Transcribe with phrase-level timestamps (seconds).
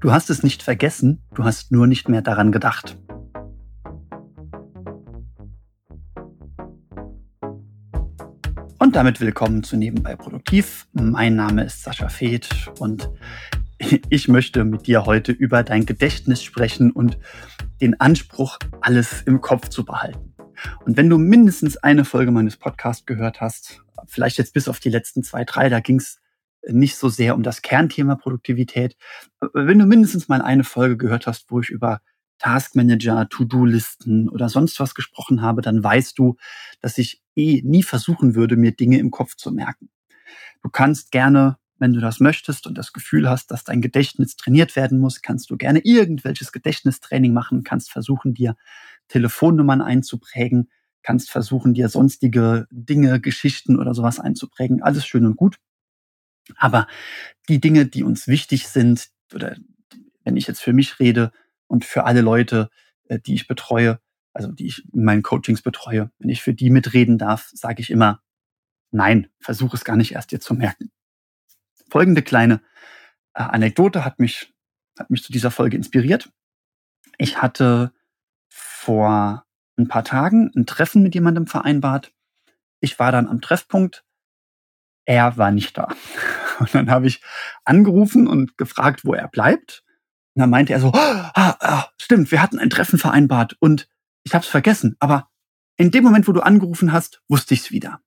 [0.00, 2.96] Du hast es nicht vergessen, du hast nur nicht mehr daran gedacht.
[8.78, 10.86] Und damit willkommen zu Nebenbei Produktiv.
[10.92, 13.10] Mein Name ist Sascha Feth und
[14.08, 17.18] ich möchte mit dir heute über dein Gedächtnis sprechen und
[17.80, 20.32] den Anspruch, alles im Kopf zu behalten.
[20.84, 24.90] Und wenn du mindestens eine Folge meines Podcasts gehört hast, vielleicht jetzt bis auf die
[24.90, 26.20] letzten zwei, drei, da ging es
[26.68, 28.96] nicht so sehr um das Kernthema Produktivität.
[29.52, 32.00] Wenn du mindestens mal eine Folge gehört hast, wo ich über
[32.38, 36.36] Taskmanager, To-Do-Listen oder sonst was gesprochen habe, dann weißt du,
[36.80, 39.90] dass ich eh nie versuchen würde, mir Dinge im Kopf zu merken.
[40.62, 44.76] Du kannst gerne, wenn du das möchtest und das Gefühl hast, dass dein Gedächtnis trainiert
[44.76, 48.56] werden muss, kannst du gerne irgendwelches Gedächtnistraining machen, kannst versuchen, dir
[49.08, 50.70] Telefonnummern einzuprägen,
[51.02, 54.82] kannst versuchen, dir sonstige Dinge, Geschichten oder sowas einzuprägen.
[54.82, 55.58] Alles schön und gut.
[56.56, 56.86] Aber
[57.48, 59.56] die Dinge, die uns wichtig sind, oder
[60.24, 61.32] wenn ich jetzt für mich rede
[61.66, 62.70] und für alle Leute,
[63.08, 64.00] äh, die ich betreue,
[64.32, 67.90] also die ich in meinen Coachings betreue, wenn ich für die mitreden darf, sage ich
[67.90, 68.22] immer,
[68.90, 70.90] nein, versuche es gar nicht erst dir zu merken.
[71.90, 72.60] Folgende kleine
[73.34, 74.52] äh, Anekdote hat mich,
[74.98, 76.30] hat mich zu dieser Folge inspiriert.
[77.16, 77.92] Ich hatte
[78.48, 79.44] vor
[79.76, 82.12] ein paar Tagen ein Treffen mit jemandem vereinbart.
[82.80, 84.04] Ich war dann am Treffpunkt.
[85.04, 85.88] Er war nicht da.
[86.60, 87.20] Und dann habe ich
[87.64, 89.84] angerufen und gefragt, wo er bleibt.
[90.34, 93.88] Und dann meinte er so, ah, ah, stimmt, wir hatten ein Treffen vereinbart und
[94.24, 94.96] ich habe es vergessen.
[95.00, 95.28] Aber
[95.76, 98.00] in dem Moment, wo du angerufen hast, wusste ich es wieder.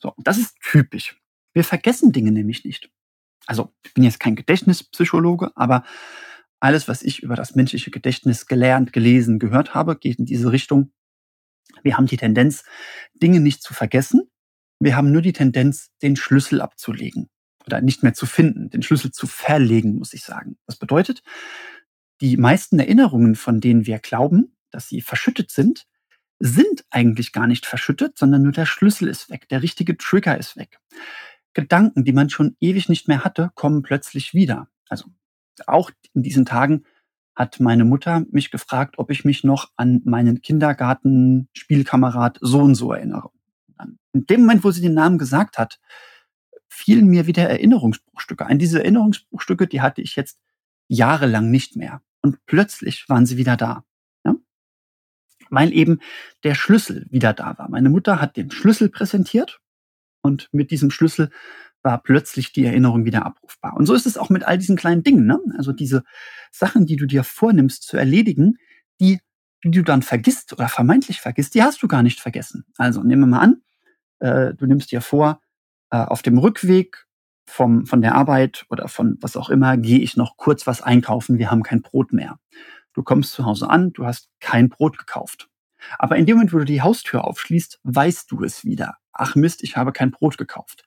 [0.00, 1.20] So, das ist typisch.
[1.52, 2.90] Wir vergessen Dinge nämlich nicht.
[3.46, 5.84] Also, ich bin jetzt kein Gedächtnispsychologe, aber
[6.60, 10.92] alles, was ich über das menschliche Gedächtnis gelernt, gelesen, gehört habe, geht in diese Richtung.
[11.82, 12.64] Wir haben die Tendenz,
[13.14, 14.30] Dinge nicht zu vergessen.
[14.80, 17.28] Wir haben nur die Tendenz, den Schlüssel abzulegen
[17.68, 20.56] oder nicht mehr zu finden, den Schlüssel zu verlegen, muss ich sagen.
[20.66, 21.22] Das bedeutet,
[22.20, 25.86] die meisten Erinnerungen, von denen wir glauben, dass sie verschüttet sind,
[26.40, 30.56] sind eigentlich gar nicht verschüttet, sondern nur der Schlüssel ist weg, der richtige Trigger ist
[30.56, 30.78] weg.
[31.52, 34.68] Gedanken, die man schon ewig nicht mehr hatte, kommen plötzlich wieder.
[34.88, 35.10] Also
[35.66, 36.84] auch in diesen Tagen
[37.34, 42.92] hat meine Mutter mich gefragt, ob ich mich noch an meinen Kindergarten-Spielkamerad so und so
[42.92, 43.30] erinnere.
[44.12, 45.78] In dem Moment, wo sie den Namen gesagt hat,
[46.78, 48.58] fielen mir wieder Erinnerungsbruchstücke ein.
[48.58, 50.38] Diese Erinnerungsbruchstücke, die hatte ich jetzt
[50.86, 52.02] jahrelang nicht mehr.
[52.22, 53.84] Und plötzlich waren sie wieder da.
[54.24, 54.36] Ja?
[55.50, 55.98] Weil eben
[56.44, 57.68] der Schlüssel wieder da war.
[57.68, 59.60] Meine Mutter hat den Schlüssel präsentiert
[60.22, 61.30] und mit diesem Schlüssel
[61.82, 63.76] war plötzlich die Erinnerung wieder abrufbar.
[63.76, 65.26] Und so ist es auch mit all diesen kleinen Dingen.
[65.26, 65.40] Ne?
[65.56, 66.04] Also diese
[66.50, 68.56] Sachen, die du dir vornimmst zu erledigen,
[69.00, 69.20] die,
[69.64, 72.64] die du dann vergisst oder vermeintlich vergisst, die hast du gar nicht vergessen.
[72.76, 73.62] Also nehmen wir mal an,
[74.20, 75.40] äh, du nimmst dir vor,
[75.90, 77.06] äh, auf dem Rückweg
[77.46, 81.38] vom, von der Arbeit oder von was auch immer, gehe ich noch kurz was einkaufen,
[81.38, 82.38] wir haben kein Brot mehr.
[82.92, 85.48] Du kommst zu Hause an, du hast kein Brot gekauft.
[85.98, 88.96] Aber in dem Moment, wo du die Haustür aufschließt, weißt du es wieder.
[89.12, 90.84] Ach Mist, ich habe kein Brot gekauft.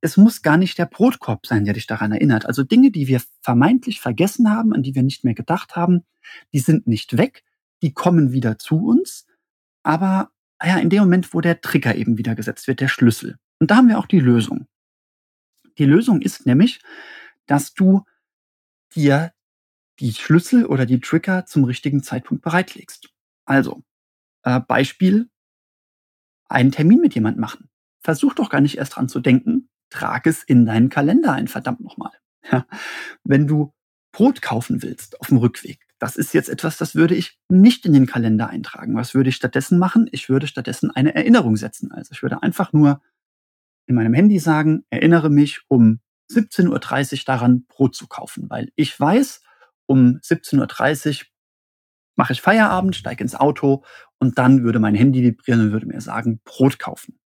[0.00, 2.46] Es muss gar nicht der Brotkorb sein, der dich daran erinnert.
[2.46, 6.04] Also Dinge, die wir vermeintlich vergessen haben, an die wir nicht mehr gedacht haben,
[6.52, 7.44] die sind nicht weg,
[7.82, 9.26] die kommen wieder zu uns.
[9.82, 10.30] Aber
[10.62, 13.38] ja, in dem Moment, wo der Trigger eben wieder gesetzt wird, der Schlüssel.
[13.58, 14.66] Und da haben wir auch die Lösung.
[15.78, 16.80] Die Lösung ist nämlich,
[17.46, 18.04] dass du
[18.94, 19.32] dir
[19.98, 23.08] die Schlüssel oder die Trigger zum richtigen Zeitpunkt bereitlegst.
[23.44, 23.82] Also,
[24.42, 25.30] äh, Beispiel,
[26.48, 27.68] einen Termin mit jemand machen.
[28.00, 31.80] Versuch doch gar nicht erst dran zu denken, trag es in deinen Kalender ein, verdammt
[31.80, 32.12] nochmal.
[32.52, 32.64] Ja.
[33.24, 33.74] Wenn du
[34.12, 37.92] Brot kaufen willst auf dem Rückweg, das ist jetzt etwas, das würde ich nicht in
[37.92, 38.94] den Kalender eintragen.
[38.94, 40.08] Was würde ich stattdessen machen?
[40.12, 41.90] Ich würde stattdessen eine Erinnerung setzen.
[41.90, 43.02] Also ich würde einfach nur
[43.86, 48.98] in meinem Handy sagen, erinnere mich um 17.30 Uhr daran, Brot zu kaufen, weil ich
[48.98, 49.42] weiß,
[49.86, 51.26] um 17.30 Uhr
[52.16, 53.84] mache ich Feierabend, steige ins Auto
[54.18, 57.18] und dann würde mein Handy vibrieren und würde mir sagen, Brot kaufen.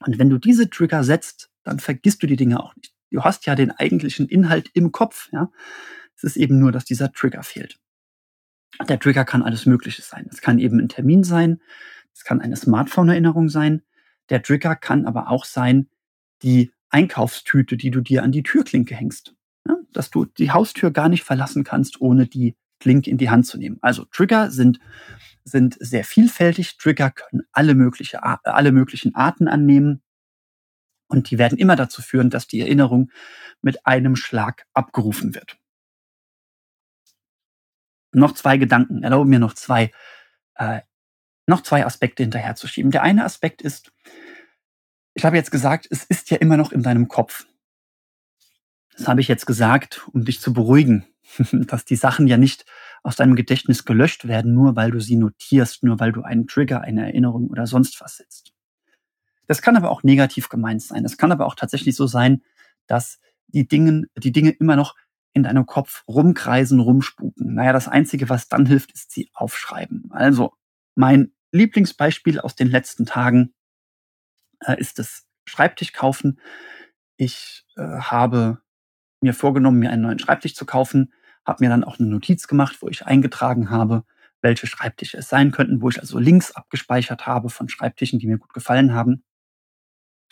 [0.00, 2.94] Und wenn du diese Trigger setzt, dann vergisst du die Dinge auch nicht.
[3.10, 5.50] Du hast ja den eigentlichen Inhalt im Kopf, ja.
[6.16, 7.78] Es ist eben nur, dass dieser Trigger fehlt.
[8.88, 10.28] Der Trigger kann alles Mögliche sein.
[10.30, 11.60] Es kann eben ein Termin sein,
[12.12, 13.82] es kann eine Smartphone-Erinnerung sein,
[14.30, 15.88] der Trigger kann aber auch sein,
[16.42, 19.34] die Einkaufstüte, die du dir an die Türklinke hängst.
[19.66, 23.46] Ja, dass du die Haustür gar nicht verlassen kannst, ohne die Klinke in die Hand
[23.46, 23.78] zu nehmen.
[23.82, 24.78] Also Trigger sind,
[25.44, 26.78] sind sehr vielfältig.
[26.78, 30.02] Trigger können alle, mögliche, alle möglichen Arten annehmen.
[31.08, 33.10] Und die werden immer dazu führen, dass die Erinnerung
[33.62, 35.58] mit einem Schlag abgerufen wird.
[38.12, 39.02] Noch zwei Gedanken.
[39.02, 39.90] Erlaube mir noch zwei
[40.54, 40.80] äh,
[41.48, 42.90] noch zwei Aspekte hinterherzuschieben.
[42.90, 43.92] Der eine Aspekt ist,
[45.14, 47.46] ich habe jetzt gesagt, es ist ja immer noch in deinem Kopf.
[48.96, 51.06] Das habe ich jetzt gesagt, um dich zu beruhigen.
[51.52, 52.64] dass die Sachen ja nicht
[53.02, 56.80] aus deinem Gedächtnis gelöscht werden, nur weil du sie notierst, nur weil du einen Trigger,
[56.80, 58.52] eine Erinnerung oder sonst was setzt.
[59.46, 61.04] Das kann aber auch negativ gemeint sein.
[61.04, 62.42] Es kann aber auch tatsächlich so sein,
[62.86, 64.94] dass die Dinge, die Dinge immer noch
[65.32, 67.54] in deinem Kopf rumkreisen, rumspuken.
[67.54, 70.08] Naja, das Einzige, was dann hilft, ist sie aufschreiben.
[70.10, 70.52] Also,
[70.94, 73.54] mein Lieblingsbeispiel aus den letzten Tagen
[74.60, 76.40] äh, ist das Schreibtisch kaufen.
[77.16, 78.60] Ich äh, habe
[79.20, 81.12] mir vorgenommen, mir einen neuen Schreibtisch zu kaufen,
[81.46, 84.04] habe mir dann auch eine Notiz gemacht, wo ich eingetragen habe,
[84.40, 88.38] welche Schreibtische es sein könnten, wo ich also Links abgespeichert habe von Schreibtischen, die mir
[88.38, 89.24] gut gefallen haben.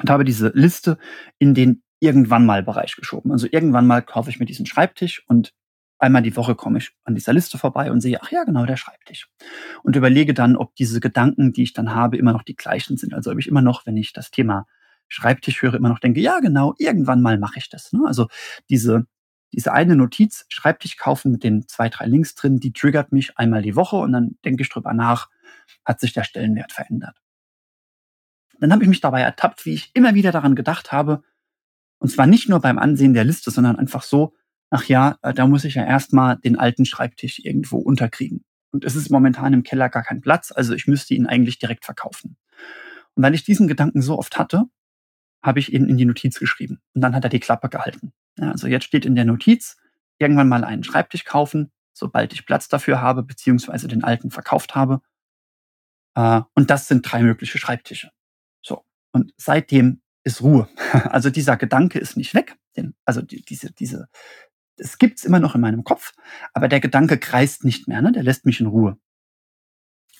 [0.00, 0.98] Und habe diese Liste
[1.38, 3.30] in den irgendwann mal Bereich geschoben.
[3.30, 5.54] Also irgendwann mal kaufe ich mir diesen Schreibtisch und
[6.02, 8.76] einmal die Woche komme ich an dieser Liste vorbei und sehe, ach ja, genau, der
[8.76, 9.30] Schreibtisch.
[9.82, 13.14] Und überlege dann, ob diese Gedanken, die ich dann habe, immer noch die gleichen sind.
[13.14, 14.66] Also ob ich immer noch, wenn ich das Thema
[15.08, 17.92] Schreibtisch höre, immer noch denke, ja, genau, irgendwann mal mache ich das.
[17.92, 18.02] Ne?
[18.04, 18.28] Also
[18.68, 19.06] diese,
[19.52, 23.62] diese eine Notiz, Schreibtisch kaufen mit den zwei, drei Links drin, die triggert mich einmal
[23.62, 25.30] die Woche und dann denke ich drüber nach,
[25.84, 27.22] hat sich der Stellenwert verändert.
[28.58, 31.22] Dann habe ich mich dabei ertappt, wie ich immer wieder daran gedacht habe,
[31.98, 34.34] und zwar nicht nur beim Ansehen der Liste, sondern einfach so,
[34.72, 38.44] ach ja, äh, da muss ich ja erstmal den alten Schreibtisch irgendwo unterkriegen.
[38.72, 41.84] Und es ist momentan im Keller gar kein Platz, also ich müsste ihn eigentlich direkt
[41.84, 42.36] verkaufen.
[43.14, 44.64] Und weil ich diesen Gedanken so oft hatte,
[45.44, 46.80] habe ich ihn in die Notiz geschrieben.
[46.94, 48.12] Und dann hat er die Klappe gehalten.
[48.38, 49.76] Ja, also jetzt steht in der Notiz,
[50.18, 55.02] irgendwann mal einen Schreibtisch kaufen, sobald ich Platz dafür habe, beziehungsweise den alten verkauft habe.
[56.14, 58.10] Äh, und das sind drei mögliche Schreibtische.
[58.64, 58.86] So.
[59.12, 60.66] Und seitdem ist Ruhe.
[61.10, 62.56] Also dieser Gedanke ist nicht weg.
[63.04, 64.08] Also diese, diese,
[64.82, 66.12] es gibt's immer noch in meinem Kopf,
[66.52, 68.12] aber der Gedanke kreist nicht mehr, ne?
[68.12, 68.98] der lässt mich in Ruhe.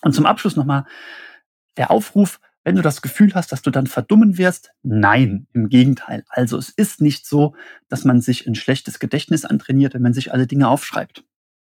[0.02, 0.84] Und zum Abschluss nochmal
[1.76, 6.24] der Aufruf, wenn du das Gefühl hast, dass du dann verdummen wirst, nein, im Gegenteil.
[6.28, 7.56] Also es ist nicht so,
[7.88, 11.24] dass man sich ein schlechtes Gedächtnis antrainiert, wenn man sich alle Dinge aufschreibt.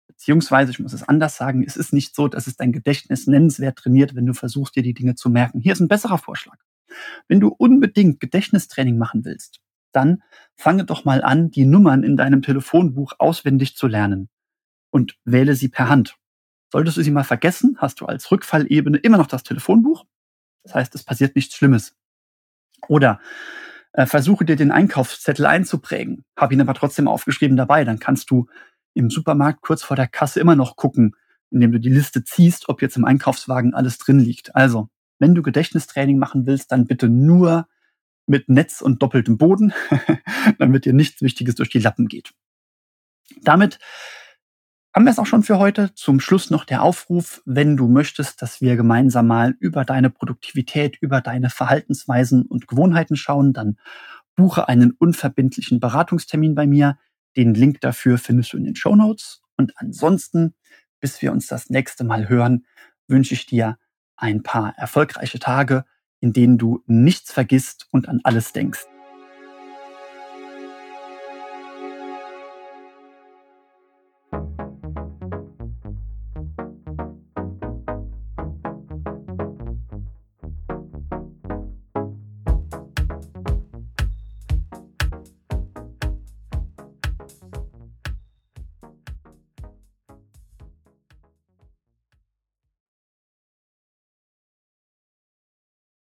[0.08, 3.78] Beziehungsweise, ich muss es anders sagen, es ist nicht so, dass es dein Gedächtnis nennenswert
[3.78, 5.62] trainiert, wenn du versuchst, dir die Dinge zu merken.
[5.62, 6.58] Hier ist ein besserer Vorschlag.
[7.30, 9.62] Wenn du unbedingt Gedächtnistraining machen willst,
[9.92, 10.24] dann
[10.56, 14.30] fange doch mal an, die Nummern in deinem Telefonbuch auswendig zu lernen
[14.90, 16.18] und wähle sie per Hand.
[16.72, 20.06] Solltest du sie mal vergessen, hast du als Rückfallebene immer noch das Telefonbuch.
[20.64, 21.96] Das heißt, es passiert nichts Schlimmes.
[22.88, 23.20] Oder
[23.94, 27.84] äh, versuche dir den Einkaufszettel einzuprägen, habe ihn aber trotzdem aufgeschrieben dabei.
[27.84, 28.48] Dann kannst du
[28.94, 31.16] im Supermarkt kurz vor der Kasse immer noch gucken,
[31.50, 34.56] indem du die Liste ziehst, ob jetzt im Einkaufswagen alles drin liegt.
[34.56, 34.90] Also
[35.20, 37.68] wenn du Gedächtnistraining machen willst, dann bitte nur
[38.26, 39.74] mit Netz und doppeltem Boden,
[40.60, 42.34] damit dir nichts Wichtiges durch die Lappen geht.
[43.42, 43.80] Damit
[44.94, 45.94] haben wir es auch schon für heute.
[45.96, 50.98] Zum Schluss noch der Aufruf, wenn du möchtest, dass wir gemeinsam mal über deine Produktivität,
[51.00, 53.78] über deine Verhaltensweisen und Gewohnheiten schauen, dann
[54.36, 56.98] buche einen unverbindlichen Beratungstermin bei mir.
[57.38, 59.42] Den Link dafür findest du in den Show Notes.
[59.56, 60.56] Und ansonsten,
[61.00, 62.66] bis wir uns das nächste Mal hören,
[63.08, 63.78] wünsche ich dir
[64.18, 65.86] ein paar erfolgreiche Tage,
[66.22, 68.86] in denen du nichts vergisst und an alles denkst.